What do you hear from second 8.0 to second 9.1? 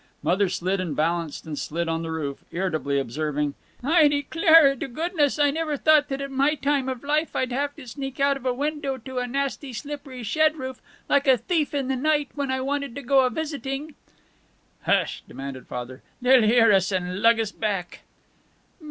out of a window on